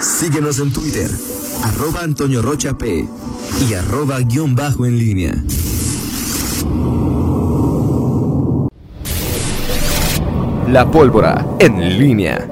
[0.00, 1.10] Síguenos en Twitter,
[1.64, 3.08] arroba Antonio Rocha P
[3.68, 5.44] y arroba guion bajo en línea.
[10.70, 12.46] La pólvora en línea.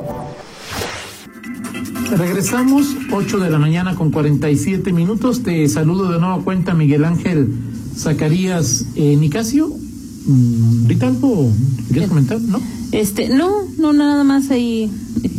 [2.17, 5.43] Regresamos, 8 de la mañana con 47 minutos.
[5.43, 7.53] Te saludo de nueva cuenta, Miguel Ángel
[7.97, 9.69] Zacarías eh, Nicasio.
[10.27, 11.51] Mm, ¿Rita algo
[11.91, 12.41] quieres comentar?
[12.41, 12.61] ¿No?
[12.95, 14.89] Este, no, no, nada más ahí.
[15.25, 15.31] eh,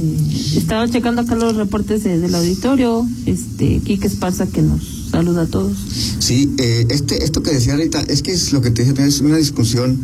[0.58, 3.08] estaba checando acá los reportes de- del auditorio.
[3.26, 5.78] Este, Quique Esparza que nos saluda a todos.
[6.20, 9.22] Sí, eh, este, esto que decía ahorita, es que es lo que te decía, es
[9.22, 9.98] una discusión,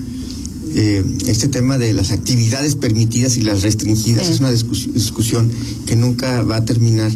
[0.76, 4.34] eh, este tema de las actividades permitidas y las restringidas, Sí.
[4.34, 5.50] es una discus- discusión
[5.86, 7.12] que nunca va a terminar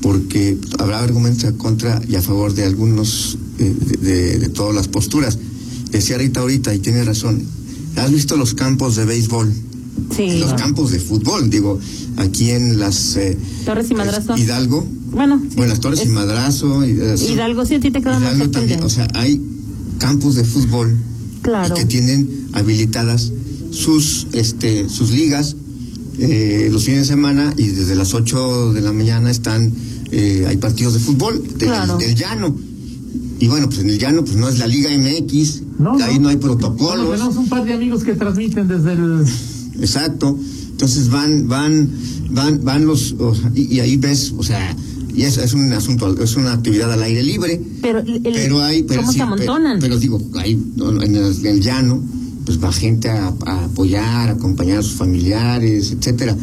[0.00, 4.74] porque habrá argumentos a contra y a favor de algunos, eh, de, de- de todas
[4.74, 5.38] las posturas.
[5.90, 7.42] Decía Rita ahorita, y tiene razón,
[7.96, 9.52] ¿has visto los campos de béisbol?
[10.14, 10.38] Sí.
[10.40, 11.78] Los campos de fútbol, digo,
[12.16, 13.16] aquí en las...
[13.16, 14.36] eh, Torres y Madrazo.
[14.36, 16.84] Hidalgo, Bueno, sí, bueno, las Torres es- y Madrazo.
[16.84, 19.40] Hidalgo, sí, a ti te queda más Hidalgo también, o sea, hay
[19.98, 20.96] campos de fútbol
[21.42, 21.74] Claro.
[21.74, 23.32] que tienen habilitadas
[23.70, 25.54] sus este sus ligas
[26.18, 29.72] eh, los fines de semana y desde las 8 de la mañana están
[30.10, 31.98] eh, hay partidos de fútbol del, Claro.
[31.98, 32.56] del llano
[33.38, 36.28] y bueno pues en el llano pues no es la liga MX No, ahí no,
[36.28, 39.24] hay Bueno, protocolos tenemos un par de amigos que transmiten desde el.
[39.80, 40.38] Exacto.
[40.70, 41.90] Entonces van, van,
[42.30, 44.74] van, van los, o sea, y, y ahí ves, o sea,
[45.14, 47.60] y es, es un asunto, es una actividad al aire libre.
[47.80, 49.78] Pero, el- pero hay, pero ¿cómo sí, se amontonan?
[49.80, 52.02] Pero, digo, en, el, en el llano,
[52.44, 56.36] pues va gente a, a apoyar, a acompañar a sus familiares, etcétera.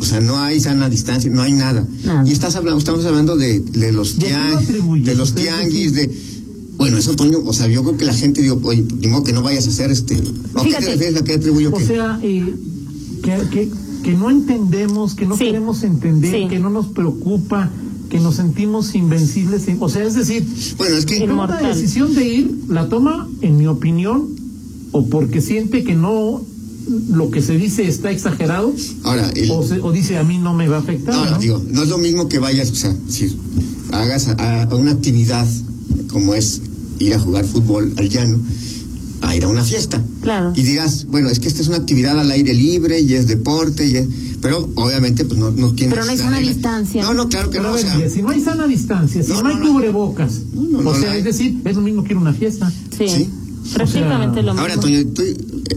[0.00, 1.86] O sea, no hay sana distancia, no hay nada.
[2.04, 2.28] Nada.
[2.28, 5.28] Y estás hablando, estamos hablando de, de los ¿Y a qué lo tianguis, de los
[5.30, 6.32] Ustedes tianguis, de
[6.76, 9.32] bueno, eso Toño, o sea, yo creo que la gente digo, oye, ni modo que
[9.32, 10.16] no vayas a hacer este.
[10.54, 11.16] ¿A qué te refieres?
[11.20, 11.86] ¿A qué atribuyo O que?
[11.86, 12.54] sea, eh,
[13.22, 13.70] que, que,
[14.02, 15.44] que no entendemos, que no Sí.
[15.44, 16.48] queremos entender, Sí.
[16.48, 17.70] que no nos preocupa,
[18.10, 19.62] que nos sentimos invencibles.
[19.78, 20.44] O sea, es decir,
[20.76, 24.28] Bueno, es que la decisión de ir, la toma, en mi opinión,
[24.90, 26.42] o porque siente que no
[27.10, 28.72] lo que se dice está exagerado,
[29.04, 31.14] ahora el, o, se- o dice a mí no me va a afectar.
[31.14, 31.38] ahora ¿no?
[31.38, 33.36] digo, no es lo mismo que vayas, o sea, si
[33.92, 35.46] hagas a, a una actividad
[36.10, 36.60] como es
[36.98, 38.38] ir a jugar fútbol al llano,
[39.22, 40.02] a ir a una fiesta.
[40.20, 40.52] Claro.
[40.54, 43.86] Y digas, bueno, es que esta es una actividad al aire libre y es deporte,
[43.86, 44.06] y es-
[44.40, 45.94] pero obviamente pues no, no tienes...
[45.94, 47.02] Pero no hay sana distancia.
[47.02, 49.36] No, no, claro que Pero no, o sea, si no hay sana distancia, si No,
[49.36, 49.72] no, no, hay no.
[49.72, 52.32] cubrebocas, No, no, no o sea, es decir, es lo mismo que ir a una
[52.34, 52.72] fiesta.
[52.98, 53.06] Sí.
[53.08, 53.28] Sí.
[53.74, 54.60] Prácticamente O sea, lo mismo.
[54.60, 55.22] Ahora, Toño, tú,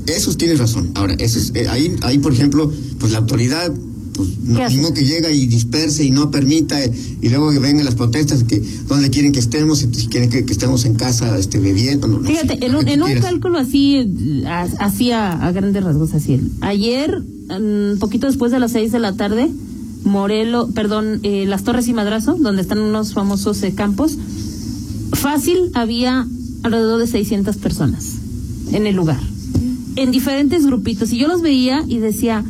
[0.08, 0.92] esos tienes razón.
[0.96, 3.72] Ahora, eso es- eh, ahí, ahí, por ejemplo, pues la autoridad,
[4.16, 4.30] pues
[4.72, 6.92] mismo que llega y disperse y no permita, eh,
[7.22, 10.54] y luego que vengan las protestas, que donde quieren que estemos, si quieren que, que
[10.54, 12.08] estemos en casa este, bebiendo.
[12.08, 15.84] No, no sé, Fíjate, en lo un, en cálculo así, a- así a, a grandes
[15.84, 16.40] rasgos, así.
[16.62, 19.50] Ayer, un poquito después de las seis de la tarde,
[20.06, 24.18] Morelo, perdón, eh, Las Torres y Madrazo, donde están unos famosos eh, campos,
[25.14, 26.26] fácil había
[26.66, 28.04] alrededor de 600 personas
[28.72, 29.20] en el lugar,
[29.96, 31.12] en diferentes grupitos.
[31.12, 32.44] Y yo los veía y decía,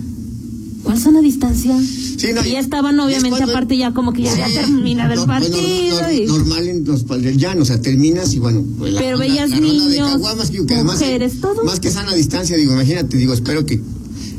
[0.83, 1.77] ¿cuál sana distancia?
[2.17, 5.19] Sí, no, y ya estaban obviamente cuando- aparte ya como que ya, Sí, termina el
[5.19, 5.57] no, pues, partido.
[5.57, 9.17] nor- y- normal en los del llano, o sea, terminas y bueno, pues la Pero
[9.17, 11.63] veías la de niños, caguamas, que además, mujeres, todo.
[11.65, 13.81] Más que sana distancia, digo, imagínate, digo, espero que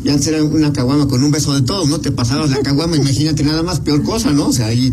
[0.05, 2.01] ya antes era una caguama con un beso de todos, ¿no?
[2.01, 4.47] Te pasabas la caguama, imagínate nada más, peor cosa, ¿no?
[4.49, 4.93] O sea, ahí.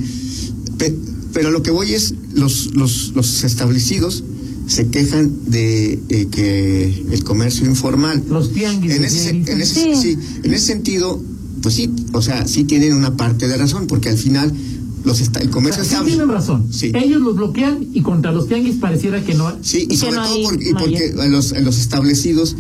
[0.78, 0.94] pe-
[1.34, 4.24] pero lo que voy es, los, los, los establecidos
[4.68, 8.94] se quejan de eh, que el comercio informal Los tianguis.
[8.94, 10.02] en ese, en ese- Sí.
[10.02, 11.22] sí, en ese sentido,
[11.62, 14.52] pues sí, o sea, sí tienen una parte de razón, porque al final
[15.04, 16.06] los está, el O comercio sea, está...
[16.06, 16.68] sí tienen razón.
[16.72, 16.92] Sí.
[16.94, 19.52] Ellos los bloquean y contra los tianguis pareciera que no.
[19.62, 22.56] Sí, y sobre no todo porque, y porque en los, en los establecidos,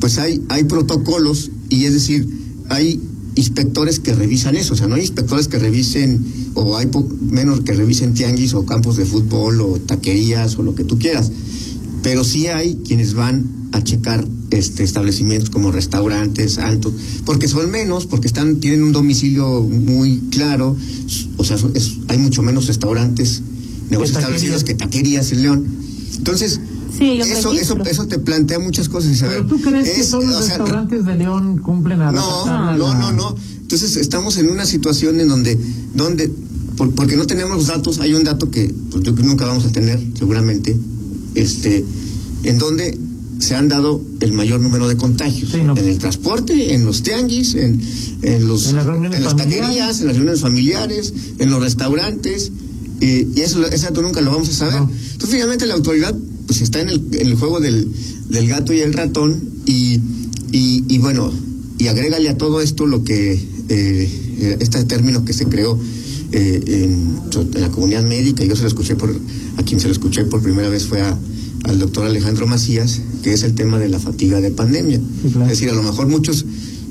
[0.00, 2.26] pues hay, hay protocolos, y es decir,
[2.68, 3.00] hay
[3.36, 6.24] inspectores que revisan eso, o sea, no hay inspectores que revisen,
[6.54, 6.88] o hay
[7.20, 11.30] menos que revisen tianguis o campos de fútbol o taquerías o lo que tú quieras,
[12.02, 16.92] pero sí hay quienes van a checar este establecimientos como restaurantes, altos,
[17.24, 20.76] porque son menos, porque están tienen un domicilio muy claro,
[21.36, 23.42] o sea, es- hay mucho menos restaurantes,
[23.90, 25.64] negocios establecidos que taquerías en León.
[26.16, 26.60] Entonces,
[26.96, 29.44] Sí, eso, eso, eso te plantea muchas cosas, Isabel.
[29.44, 32.88] Pero tú crees que todos los sea, restaurantes de León cumplen a no, rajatabla no,
[32.88, 33.36] la- no, no.
[33.62, 35.58] Entonces estamos en una situación en donde,
[35.94, 36.30] donde
[36.76, 39.46] por- porque no tenemos los datos, hay un dato que pues, yo creo que nunca
[39.46, 40.76] vamos a tener, seguramente,
[41.34, 41.84] este,
[42.44, 42.98] en donde
[43.40, 45.50] se han dado el mayor número de contagios.
[45.50, 45.76] Sí, no.
[45.76, 47.80] En el transporte, en los tianguis, en,
[48.22, 49.60] en los En las reuniones en las familiares.
[49.66, 52.52] taquerías, en las reuniones familiares, en los restaurantes,
[53.00, 54.74] eh, y eso, ese dato nunca lo vamos a saber.
[54.74, 54.90] No.
[54.90, 56.14] Entonces, finalmente la autoridad
[56.46, 57.88] pues está en el, en el juego del,
[58.28, 60.00] del gato y el ratón y,
[60.52, 61.32] y, y bueno,
[61.78, 65.78] y agrégale a todo esto lo que, eh, este término que se creó
[66.32, 67.20] eh, en,
[67.54, 69.14] en la comunidad médica, yo se lo escuché por,
[69.56, 71.18] a quien se lo escuché por primera vez fue a,
[71.64, 74.98] al doctor Alejandro Macías, que es el tema de la fatiga de pandemia.
[74.98, 75.44] Sí, claro.
[75.44, 76.44] Es decir, a lo mejor muchos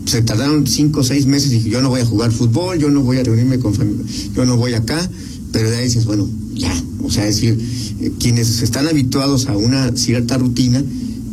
[0.05, 2.89] se tardaron cinco o seis meses y dije, yo no voy a jugar fútbol, yo
[2.89, 4.03] no voy a reunirme con familia,
[4.35, 5.09] yo no voy acá,
[5.51, 6.73] pero de ahí dices, bueno, ya,
[7.03, 7.59] o sea, es decir,
[8.01, 10.83] eh, quienes están habituados a una cierta rutina,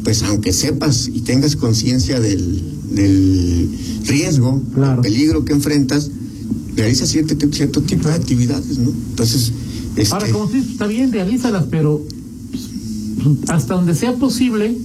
[0.04, 3.70] pues aunque sepas y tengas conciencia del, del
[4.06, 5.02] riesgo, Claro.
[5.02, 6.10] del peligro que enfrentas,
[6.76, 8.90] realizas cierto, cierto tipo de actividades, ¿no?
[9.10, 9.52] Entonces,
[9.96, 12.02] este, Ahora, como si está bien, realízalas, pero
[12.50, 14.76] pues, hasta donde sea posible,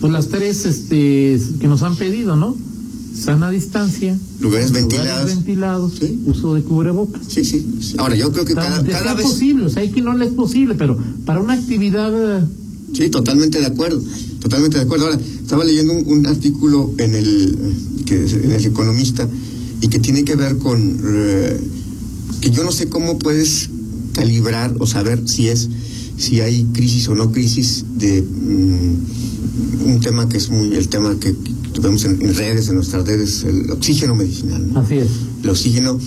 [0.00, 2.56] pues las tres este, que nos han pedido, ¿no?
[3.14, 5.26] Sana distancia, Lugares ventilados.
[5.34, 6.18] ventilados, Sí.
[6.26, 7.22] uso de cubrebocas.
[7.28, 7.66] sí, sí.
[7.98, 9.26] Ahora, yo creo que Hasta cada, cada vez...
[9.26, 12.44] posible, o sea, hay que no le es posible, pero para una actividad eh,
[12.94, 14.02] Sí, totalmente de acuerdo,
[14.40, 15.06] totalmente de acuerdo.
[15.06, 17.56] Ahora, estaba leyendo un, un artículo en el,
[18.04, 19.26] que, en el Economista
[19.80, 21.58] y que tiene que ver con eh,
[22.40, 23.70] que yo no sé cómo puedes
[24.12, 25.68] calibrar o saber si es
[26.18, 31.16] si hay crisis o no crisis de mm, un tema que es muy el tema
[31.18, 31.34] que
[31.80, 34.72] vemos en, en redes, en nuestras redes, el oxígeno medicinal.
[34.72, 34.80] ¿no?
[34.80, 35.08] así es.
[35.42, 35.98] el oxígeno.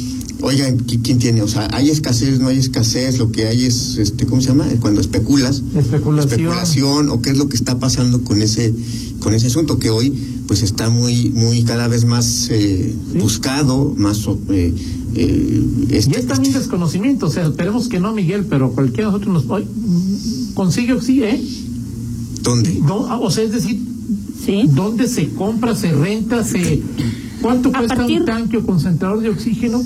[0.42, 1.42] Oigan, ¿qui- ¿quién tiene?
[1.42, 4.68] O sea, hay escasez, no hay escasez, lo que hay es, este, ¿cómo se llama?
[4.82, 5.64] Cuando especulas.
[5.76, 6.20] Especulación.
[6.40, 8.74] Especulación, o qué es lo que está pasando con ese,
[9.20, 10.14] con ese asunto que hoy,
[10.46, 13.18] pues está muy, muy cada vez más eh, Sí.
[13.20, 14.74] buscado, más, eh,
[15.16, 19.14] eh, Y este- es también desconocimiento, o sea, esperemos que no, Miguel, pero cualquiera de
[19.14, 21.42] nosotros nos mm, consigue oxígeno, ¿eh?
[22.44, 22.78] ¿Dónde?
[22.86, 23.80] No, ah, o sea, es decir,
[24.46, 24.64] Sí.
[24.74, 26.82] ¿dónde se compra, se renta, se...
[27.42, 29.82] ¿Cuánto A cuesta partir- un tanque o concentrador de oxígeno?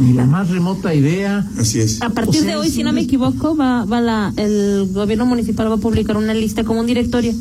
[0.00, 1.46] Ni la más remota idea.
[1.58, 2.00] Así es.
[2.00, 5.26] A partir O sea, de hoy, si no me equivoco, va, va la, el gobierno
[5.26, 7.34] municipal va a publicar una lista como un directorio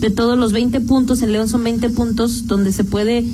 [0.00, 3.24] de todos los 20 puntos, en León son 20 puntos donde se puede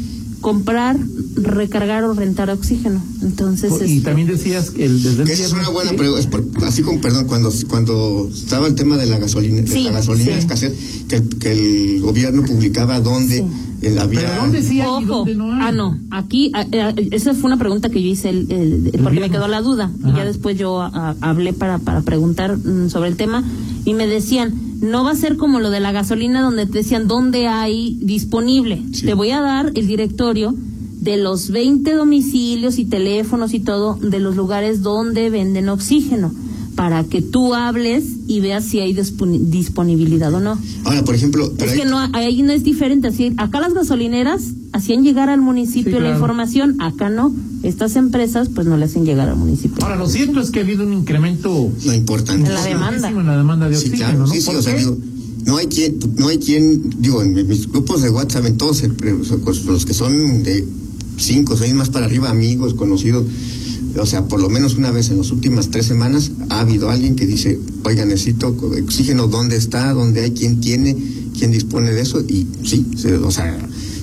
[0.41, 0.99] comprar,
[1.37, 3.03] recargar o rentar oxígeno.
[3.23, 6.45] Entonces, y este, también decías que el, desde el es una buena pregunta, es por-
[6.65, 10.33] así como, perdón, cuando, cuando estaba el tema de la gasolina, de Sí, la gasolina
[10.33, 10.39] sí.
[10.39, 10.73] escasez,
[11.09, 11.53] que, el- que
[11.95, 13.45] el gobierno publicaba dónde Sí.
[13.89, 14.21] eh, había...
[14.21, 15.61] Pero ¿dónde sí hay y Ojo, dónde no hay?
[15.63, 19.21] ah no, aquí ah, eh, esa fue una pregunta que yo hice el, el- porque
[19.21, 23.09] me quedó la duda y ya después yo ah, hablé para para preguntar mm, sobre
[23.11, 23.43] el tema
[23.85, 27.09] y me decían no va a ser como lo de la gasolina donde te decían
[27.09, 28.83] dónde hay disponible.
[28.93, 29.07] Sí.
[29.07, 30.55] Te voy a dar el directorio
[31.05, 36.33] de los 20 domicilios y teléfonos y todo de los lugares donde venden oxígeno
[36.77, 40.59] para que tú hables y veas si hay disponi- disponibilidad o no.
[40.85, 41.53] Ahora, por ejemplo...
[41.57, 43.07] pero Es hay- que no, ahí no es diferente.
[43.09, 44.43] Así, acá las gasolineras
[44.73, 47.33] hacían llegar al municipio Sí, la información, acá no.
[47.63, 49.85] Estas empresas pues no le hacen llegar al municipio.
[49.85, 52.49] Ahora, lo cierto es que ha habido un incremento No importante.
[52.49, 52.87] En la demanda.
[53.11, 54.27] importantísimo en la demanda de Sí, oxígeno, claro, ¿no?
[54.27, 54.79] sí, sí, ¿Por o sea, qué?
[54.81, 54.97] digo,
[55.47, 58.91] no hay quien, no hay quien, digo, en mis grupos de WhatsApp, en todos, eh,
[59.67, 60.67] los que son de
[61.17, 63.25] cinco seis más para arriba, amigos, conocidos,
[63.99, 67.15] o sea, por lo menos una vez en las últimas tres semanas ha habido alguien
[67.15, 69.93] que dice, oiga, necesito oxígeno, ¿dónde está?
[69.93, 70.31] ¿Dónde hay?
[70.33, 70.97] ¿Quién tiene?
[71.39, 72.21] ¿Quién dispone de eso?
[72.21, 73.57] Y sí, se- o sea,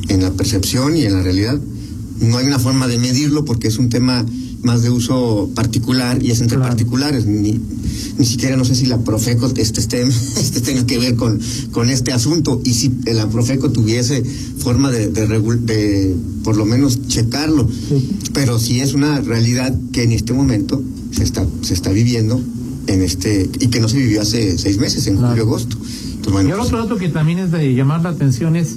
[0.07, 1.59] en la percepción y en la realidad
[2.21, 4.25] no hay una forma de medirlo porque es un tema
[4.63, 6.69] más de uso particular y es entre Claro.
[6.71, 7.25] particulares.
[7.25, 7.59] Ni,
[8.17, 10.01] ni siquiera no sé si la Profeco este, este,
[10.39, 11.39] este tenga que ver con,
[11.71, 14.23] con este asunto y si la Profeco tuviese
[14.59, 17.67] forma de, de, por lo menos checarlo.
[17.89, 18.09] Sí.
[18.33, 20.81] Pero sí es una realidad que en este momento
[21.11, 22.41] se está, se está viviendo
[22.87, 25.29] en este y que no se vivió hace seis meses, en Claro.
[25.29, 25.77] julio, agosto.
[25.77, 28.75] Entonces, bueno, y el pues, otro dato que también es de llamar la atención es,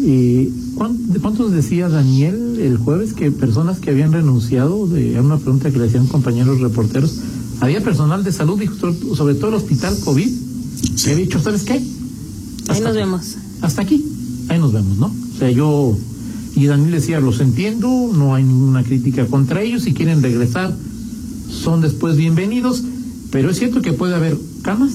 [0.00, 5.22] eh, ¿cuán- de ¿cuántos decía Daniel el jueves que personas que habían renunciado, de a
[5.22, 7.14] una pregunta que le hacían compañeros reporteros,
[7.60, 8.60] había personal de salud,
[9.16, 10.28] sobre- todo el hospital COVID,
[11.02, 11.74] que había dicho, ¿sabes qué?
[11.74, 11.84] Ahí
[12.68, 12.96] Hasta nos aquí.
[12.98, 13.34] vemos.
[13.62, 14.04] Hasta aquí,
[14.48, 15.06] ahí nos vemos, ¿no?
[15.06, 15.96] O sea, yo,
[16.54, 20.74] y Daniel decía, los entiendo, no hay ninguna crítica contra ellos, si quieren regresar,
[21.50, 22.82] son después bienvenidos,
[23.30, 24.92] pero es cierto que puede haber camas,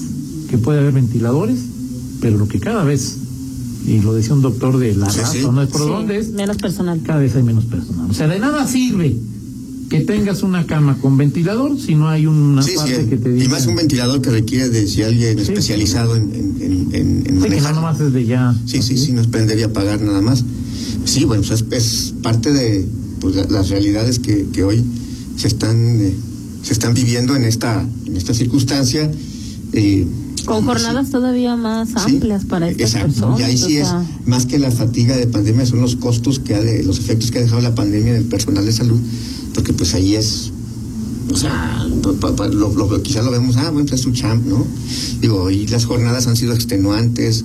[0.48, 1.58] que puede haber ventiladores,
[2.20, 3.16] pero lo que cada vez,
[3.86, 5.38] y lo decía un doctor de la Sí, raza, sí.
[5.50, 7.00] no es por Sí, dónde es, menos personal.
[7.04, 8.10] cada vez hay menos personal.
[8.10, 9.16] O sea, de nada sirve
[9.88, 13.28] que tengas una cama con ventilador si no hay una sí, parte sí, que te
[13.28, 13.50] y diga...
[13.50, 15.42] más un ventilador que requiere de si alguien Sí.
[15.52, 17.74] especializado en, en, en, en- en Sí, que no manejar.
[17.74, 18.54] nomás es de ya...
[18.66, 20.44] Sí, sí, sí, nos prendería a pagar nada más.
[21.04, 22.86] Sí, bueno, pues es, es parte de
[23.20, 24.82] pues, la- las realidades que, que hoy
[25.36, 26.14] se están eh,
[26.62, 29.10] se están viviendo en esta en esta circunstancia.
[29.74, 30.06] eh,
[30.44, 33.06] Con jornadas todavía más sí, amplias para estas exacto.
[33.08, 33.40] personas.
[33.40, 33.88] Y ahí sí o es
[34.26, 37.38] más que la fatiga de pandemia son los costos que ha de, los efectos que
[37.38, 39.00] ha dejado la pandemia en el personal de salud,
[39.54, 40.52] porque pues ahí es
[41.32, 44.12] o sea, pa- pa- pa- lo, lo- quizá lo vemos, ah, bueno, pues es su
[44.12, 44.66] champ, ¿no?
[45.20, 47.44] Digo, y las jornadas han sido extenuantes,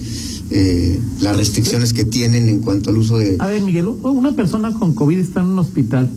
[0.49, 3.37] eh, las restricciones que tienen en cuanto al uso de...
[3.39, 6.09] A ver, Miguel, una persona con COVID está en un hospital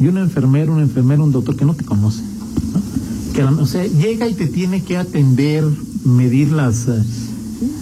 [0.00, 2.22] y un enfermero, un enfermero, un doctor que no te conoce.
[3.34, 5.64] que o sea, llega y te tiene que atender,
[6.04, 6.86] medir las...
[6.88, 7.02] eh,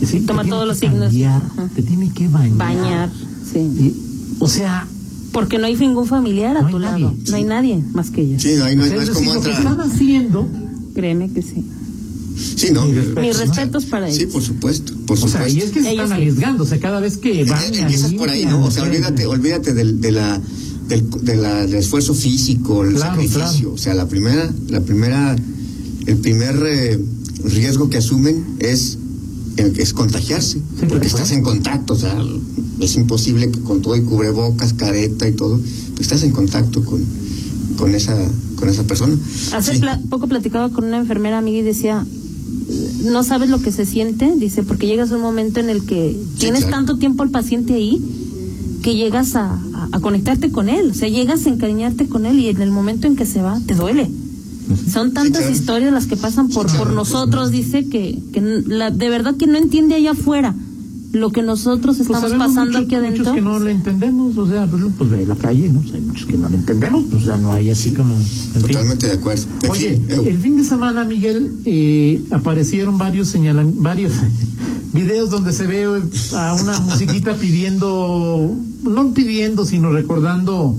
[0.01, 1.01] sí, te Toma tiene todos que los signos.
[1.09, 1.71] cambiar, Ajá.
[1.75, 2.57] Te tiene que bañar.
[2.57, 3.11] Bañar,
[3.53, 3.59] sí.
[3.59, 3.95] Y,
[4.41, 4.87] o sea,
[5.33, 7.05] Porque no hay ningún familiar a No hay tu nadie.
[7.05, 7.17] lado.
[7.29, 8.43] No hay nadie más que ellos.
[8.43, 10.49] Sí, no, o es- sea, no es como lo que están haciendo,
[10.95, 11.65] Créeme que sí.
[12.57, 12.87] Sí, no.
[12.87, 13.21] Mi respeto.
[13.21, 13.43] Mis Sí.
[13.45, 14.33] respetos para Sí, ellos.
[14.33, 15.39] por supuesto, por o supuesto.
[15.39, 16.23] sea, y es que se Ellos están sí.
[16.23, 18.65] arriesgando, o sea, cada vez que van Eh, Empiezas por ahí, ¿no?
[18.65, 20.41] O sea, olvídate, olvídate del, de la,
[20.89, 23.41] del, de la- del esfuerzo físico, el Claro, sacrificio.
[23.61, 23.73] claro.
[23.75, 25.37] O sea, la primera, la primera,
[26.07, 26.99] el primer eh,
[27.45, 28.99] riesgo que asumen es,
[29.57, 32.17] eh, es contagiarse, por porque estás en contacto, o sea,
[32.81, 35.59] es imposible que con todo el cubrebocas, careta y todo,
[35.95, 37.05] pues estás en contacto con,
[37.77, 38.17] con esa,
[38.57, 39.17] con esa persona.
[39.53, 39.81] Hace Sí.
[40.09, 42.07] poco platicaba con una enfermera amiga y decía,
[43.05, 46.17] no sabes lo que se siente, dice, porque llegas a un momento en el que
[46.39, 46.77] tienes claro.
[46.77, 48.01] tanto tiempo al paciente ahí
[48.83, 52.39] que llegas a, a- a conectarte con él, o sea, llegas a encariñarte con él
[52.39, 54.09] y en el momento en que se va, te duele.
[54.91, 55.55] Son tantas claro.
[55.55, 56.85] historias las que pasan por, Sí, claro.
[56.87, 60.55] por nosotros, dice que, que la, de verdad que no entiende allá afuera
[61.13, 63.21] lo que nosotros Pues estamos pasando aquí adentro.
[63.21, 65.81] muchos que no le entendemos, o sea, pues, pues de la calle, ¿no?
[65.81, 68.15] O sea, hay muchos que no le entendemos, pues, o sea, no hay así como...
[68.17, 68.61] fin.
[68.63, 69.45] Totalmente de acuerdo.
[69.63, 74.13] En Oye, fin, eh, el fin de semana, Miguel, eh, aparecieron varios señalan varios
[74.93, 75.85] videos donde se ve
[76.35, 80.77] a una musiquita pidiendo, no pidiendo, sino recordando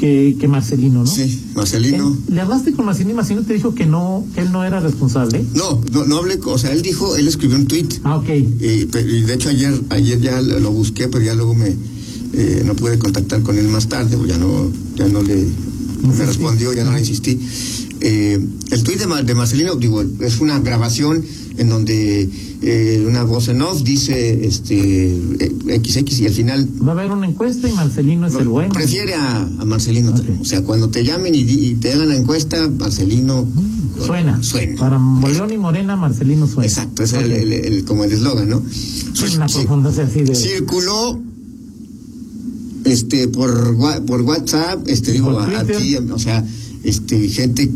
[0.00, 1.06] que, que Marcelino, ¿no?
[1.06, 2.08] sí, Marcelino.
[2.28, 4.80] Él- ¿Le hablaste con Marcelino y Marcelino te dijo que no, que él no era
[4.80, 5.44] responsable?
[5.54, 7.94] No, no, no hablé, o sea, él dijo, él escribió un tuit.
[8.04, 8.28] Ah, ok.
[8.30, 11.76] Y, de hecho ayer ayer ya lo busqué, pero ya luego me
[12.32, 15.46] eh, no pude contactar con él más tarde, pues ya no ya no le
[16.02, 17.38] me respondió, ya no le insistí.
[18.02, 18.38] Eh,
[18.70, 21.22] el tuit de, Mar- de Marcelino, digo, es una grabación
[21.58, 22.28] en donde
[22.62, 27.10] eh, una voz en off dice este eh, XX y al final Va a haber
[27.12, 28.72] una encuesta y Marcelino es el bueno.
[28.72, 30.14] prefiere a, a Marcelino.
[30.40, 33.46] O sea, cuando te llamen y, te hagan la encuesta, Marcelino
[34.06, 34.42] Suena.
[34.42, 34.78] Suena.
[34.80, 34.98] Para
[35.30, 36.66] León y Morena, Marcelino suena.
[36.66, 38.62] Exacto, es el, el- el- como el eslogan, ¿no?
[38.70, 39.66] Sí, una Sí.
[40.00, 40.34] así de...
[40.34, 41.20] circuló
[42.84, 43.76] este por
[44.06, 46.42] por WhatsApp este digo a, a ti o sea
[46.82, 47.70] este gente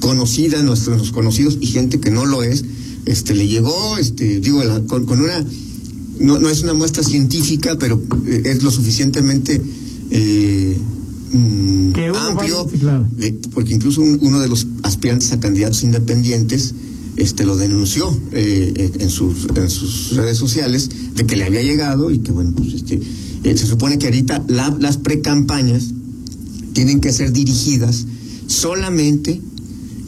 [0.00, 2.64] conocida nuestros conocidos y gente que no lo es
[3.06, 5.44] este le llegó este digo la- con, con una
[6.18, 9.60] no, no es una muestra científica pero eh, es lo suficientemente
[10.10, 10.76] eh,
[11.32, 11.92] mm,
[12.30, 13.06] amplio claro.
[13.20, 16.74] eh, porque incluso un- uno de los aspirantes a candidatos independientes
[17.16, 21.62] este lo denunció eh, eh, en sus en sus redes sociales de que le había
[21.62, 23.00] llegado y que bueno pues este
[23.44, 25.84] eh, se supone que ahorita la- las precampañas
[26.74, 28.06] tienen que ser dirigidas
[28.46, 29.40] solamente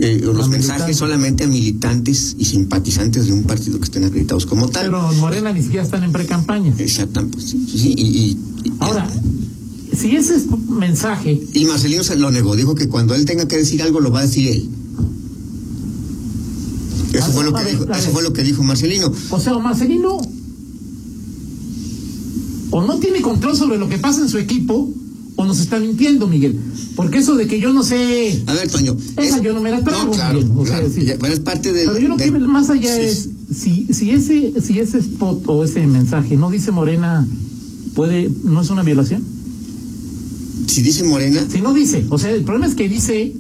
[0.05, 4.69] eh, los mensajes solamente a militantes y simpatizantes de un partido que estén acreditados como
[4.69, 4.87] tal.
[4.87, 6.75] Pero en Morena ni siquiera están en pre-campaña.
[6.79, 8.31] exactamente pues, sí, y, y-
[8.65, 9.09] y- Ahora,
[9.97, 13.57] si ese es mensaje, y Marcelino se lo negó dijo que cuando él tenga que
[13.59, 14.69] decir algo lo va a decir él.
[17.13, 19.13] Eso fue lo que dijo, eso fue lo que dijo Marcelino.
[19.31, 20.19] O sea, o Marcelino
[22.71, 24.91] o no tiene control sobre lo que pasa en su equipo
[25.43, 26.59] o nos está mintiendo, Miguel.
[26.97, 28.43] Porque eso de que yo no sé...
[28.47, 28.97] A ver, Toño.
[29.17, 31.05] Esa yo no me la trago, No, claro, Miguel, o sea, claro, sí.
[31.05, 31.87] ya, pero es parte del.
[31.87, 35.65] Pero yo lo que más allá sí, es si si ese si ese spot o
[35.65, 37.27] ese mensaje no dice Morena
[37.95, 39.23] puede no es una violación.
[40.67, 43.35] Si dice Morena, Si no dice, o sea, el problema es que dice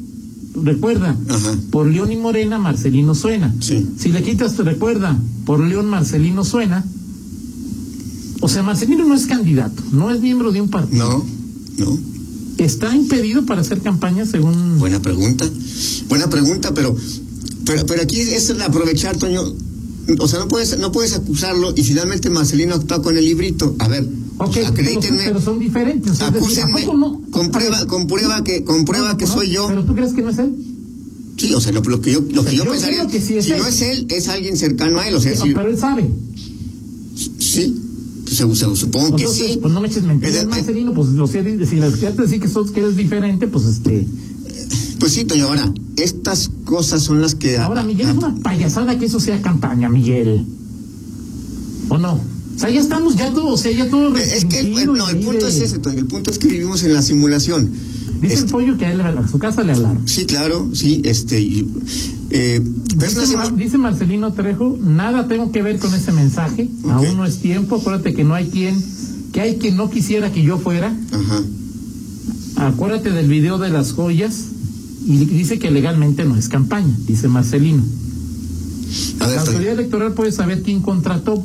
[0.54, 1.56] recuerda Ajá.
[1.70, 3.54] por León y Morena Marcelino suena.
[3.60, 3.86] Sí.
[3.98, 6.84] Si le quitas recuerda por León Marcelino suena.
[8.40, 11.08] O sea, Marcelino no es candidato, no es miembro de un partido.
[11.08, 11.24] no,
[11.78, 11.98] no.
[12.58, 15.48] Está impedido para hacer campaña según Buena pregunta.
[16.08, 16.94] Buena pregunta, pero,
[17.64, 19.42] pero, pero aquí es el aprovechar, Toño.
[20.18, 23.74] O sea, no puedes, no puedes acusarlo y finalmente Marcelino actúa con el librito.
[23.78, 24.06] A ver,
[24.38, 25.18] Ok, acredítenme.
[25.18, 26.12] pero, pero son diferentes.
[26.18, 27.20] decir, ¿a Acúsenme, poco no?
[27.30, 29.68] comprueba, comprueba que, comprueba No, que no, soy yo.
[29.68, 30.54] Pero tú crees que no es él?
[31.36, 33.44] Sí, o sea, lo, lo que yo, lo que yo, Yo pensaría, que sí es
[33.46, 33.58] si él.
[33.58, 36.10] no es él, es alguien cercano a él, o sea, Sí, Pero él sabe.
[37.38, 37.74] sí,
[38.76, 39.58] supongo que Entonces, sí.
[39.60, 42.70] pues no me eches mentiras, Marcelino, pues lo sé, si las te decir que, sos,
[42.70, 44.06] que eres diferente, pues este...
[44.98, 47.58] Pues sí, Toño, ahora, estas cosas son las que...
[47.58, 50.46] Ahora, Miguel, es una payasada que eso sea campaña, Miguel.
[51.88, 52.20] ¿O no?
[52.54, 55.46] O sea, ya estamos, ya todo, o sea, ya todo Es que no, el punto
[55.46, 57.72] es ese, Toño, el punto es que vivimos en la simulación.
[58.22, 60.06] Dice Este, el pollo que a él a su casa le hablaron.
[60.08, 61.40] sí, claro, sí, este...
[61.40, 61.68] y,
[62.30, 62.62] eh,
[62.98, 66.12] pero es una Dice, simu- Mar- dice Marcelino Trejo, nada tengo que ver con ese
[66.12, 68.80] mensaje, aún no es tiempo, acuérdate que no hay quien,
[69.32, 71.42] que hay quien no quisiera que yo fuera, Ajá.
[72.68, 74.46] acuérdate del video de las joyas,
[75.04, 77.82] y dice que legalmente no es campaña, dice Marcelino.
[79.20, 81.42] A ver, La autoridad electoral puede saber quién contrató,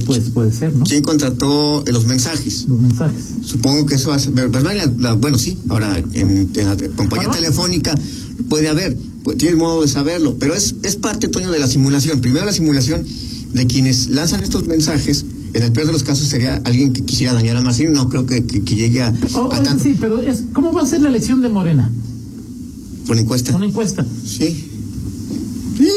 [0.00, 0.84] pues, pues puede ser, ¿no?
[0.84, 2.66] ¿quién contrató los mensajes?
[2.68, 3.24] Los mensajes.
[3.44, 4.74] Supongo que eso ¿verdad?
[4.76, 7.94] La- la- bueno, sí, ahora en, en la compañía telefónica
[8.48, 12.20] puede haber, pues, tienes modo de saberlo, pero es, es parte, Toño, de la simulación.
[12.20, 13.04] Primero la simulación
[13.52, 17.34] de quienes lanzan estos mensajes, en el peor de los casos sería alguien que quisiera
[17.34, 19.84] dañar a Marcelino, no creo que, que, que llegue a, Oh, a tanto.
[19.84, 21.90] sí, pero es, ¿cómo va a ser la elección de Morena?
[23.06, 23.54] Por encuesta.
[23.54, 24.06] Una encuesta.
[24.24, 24.68] Sí.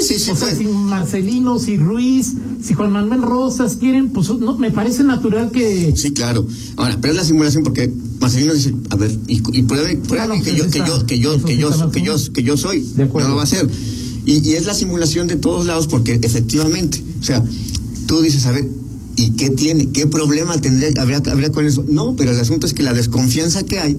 [0.05, 0.31] Sí, sí, sí.
[0.31, 0.57] O sea, fue.
[0.57, 2.33] si Marcelino, si Ruiz,
[2.63, 5.93] si Juan Manuel Rosas quieren, pues no, me parece natural que...
[5.95, 6.45] Sí, claro.
[6.77, 10.27] Ahora, pero es la simulación porque Marcelino dice, a ver, y, y pruebe, pruebe Ah,
[10.27, 12.81] no, que, pues yo, que, yo, que yo, que yo, que yo, que yo soy.
[12.95, 13.29] De acuerdo.
[13.29, 13.69] No lo va a hacer.
[14.25, 17.43] Y, y es la simulación de todos lados porque efectivamente, o sea,
[18.07, 18.67] tú dices, a ver,
[19.15, 19.89] ¿y qué tiene?
[19.89, 21.85] ¿Qué problema tendría, habría, habría con eso?
[21.87, 23.97] No, pero el asunto es que la desconfianza que hay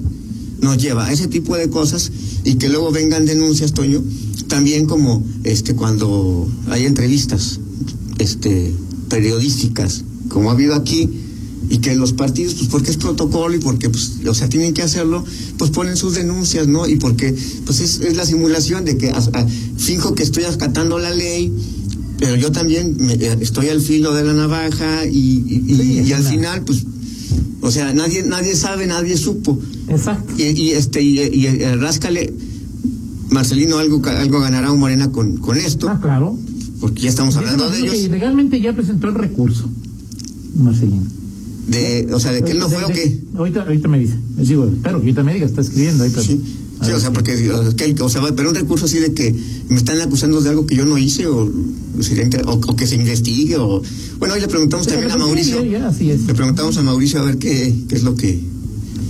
[0.60, 2.10] nos lleva a ese tipo de cosas
[2.46, 4.02] y que luego vengan denuncias, Toño,
[4.48, 7.60] también como este cuando hay entrevistas
[8.18, 8.72] este
[9.10, 11.08] periodísticas, como ha habido aquí,
[11.68, 14.82] y que los partidos, pues porque es protocolo y porque, pues, o sea, tienen que
[14.82, 15.24] hacerlo,
[15.58, 16.86] pues ponen sus denuncias, ¿no?
[16.88, 17.34] Y porque,
[17.64, 21.52] pues es, es la simulación de que a- finjo que estoy acatando la ley,
[22.18, 26.02] pero yo también me- eh, estoy al filo de la navaja y, y- y- Sí,
[26.08, 26.84] y al final, pues,
[27.60, 29.58] o sea, nadie, nadie sabe, nadie supo.
[29.88, 30.32] Exacto.
[30.38, 32.32] Y, y, este, y, y, eh, ráscale,
[33.30, 36.38] Marcelino algo, algo ganará un Morena con, con esto, Ah, claro.
[36.80, 38.10] porque ya estamos hablando de Dice que ellos.
[38.10, 39.68] legalmente ya presentó el recurso,
[40.56, 41.02] Marcelino.
[41.68, 43.20] De, o sea, de que él no fue o qué.
[43.36, 44.14] Ahorita, ahorita me dice.
[44.36, 46.10] Digo, espero que ahorita me diga, está escribiendo ahí.
[46.10, 46.40] pero- Sí,
[46.82, 49.12] sí o sea, porque, o sea, que él- o sea, pero un recurso así de
[49.14, 49.34] que
[49.68, 53.56] me están acusando de algo que yo no hice o, o o- que se investigue
[53.56, 53.82] o...
[54.18, 55.58] Bueno, hoy le preguntamos también a Mauricio.
[55.88, 56.22] así es.
[56.26, 58.40] Le preguntamos a Mauricio a ver qué, qué es lo que...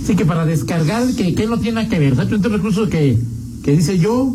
[0.05, 2.13] Sí, que para descargar, que, que no tiene nada que ver.
[2.13, 3.17] O sea, un recurso que,
[3.63, 4.33] que dice yo,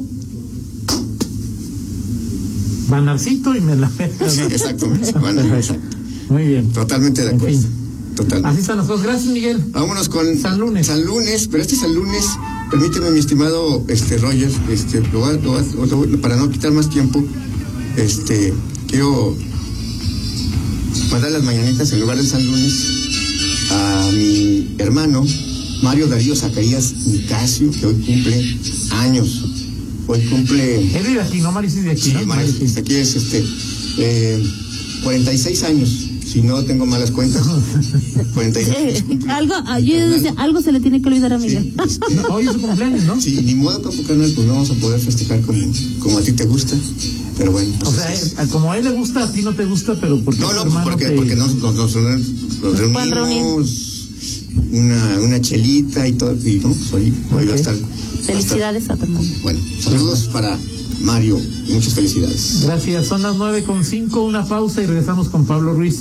[2.89, 3.91] banarcito y me la
[4.29, 5.09] Sí, exactamente.
[5.11, 5.75] Exacto.
[6.29, 6.69] Muy bien.
[6.73, 7.59] Totalmente de En acuerdo.
[7.59, 7.67] fin.
[8.17, 8.49] Totalmente.
[8.51, 9.05] Así están las cosas.
[9.07, 9.63] Gracias, Miguel.
[9.71, 10.87] Vámonos con San Lunes.
[10.87, 12.25] San Lunes, pero este San Lunes,
[12.73, 15.39] permíteme mi estimado este Roger, este, lo voy a-
[15.87, 17.23] lo lo para no quitar más tiempo,
[17.97, 18.53] este,
[18.89, 19.37] quiero
[21.11, 22.87] mandar las mañanitas en lugar del San Lunes
[23.71, 25.25] a mi hermano
[25.83, 28.57] Mario Darío Zacarías Nicasio, que hoy cumple
[28.91, 29.45] años.
[30.07, 31.53] Hoy cumple Él vive aquí, ¿no?
[31.53, 32.27] Mario sí de aquí, Sí, ¿no?
[32.27, 33.45] Mario, aquí es este
[33.99, 34.43] eh,
[35.05, 35.91] 46 años,
[36.27, 37.45] si no tengo malas cuentas.
[38.35, 39.25] 46 años.
[39.29, 41.75] Algo, yo decía, algo se le tiene que olvidar a Miguel.
[41.89, 41.99] Sí,
[42.31, 43.21] Hoy es su cumpleaños, ¿no?
[43.21, 45.59] sí, ni modo canal, pues no vamos a poder festejar como,
[46.01, 46.77] como a ti te gusta.
[47.39, 49.55] Pero bueno, pues O sea, es- eh, como a él le gusta, a ti no
[49.55, 54.09] te gusta, pero porque no, no, pues porque, te- porque nos, nos, nos, reunimos,
[54.71, 57.75] una, una chelita y todo, y no, pues hoy, hoy va a estar.
[57.75, 59.21] va a estar- Felicidades a hermano.
[59.43, 60.57] Bueno, saludos para
[61.01, 62.61] Mario y muchas felicidades.
[62.63, 63.07] Gracias.
[63.09, 66.01] Son las nueve con cinco, una pausa y regresamos con Pablo Ruiz.